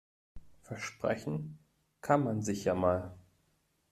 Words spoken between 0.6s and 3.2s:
Versprechen kann man sich ja mal.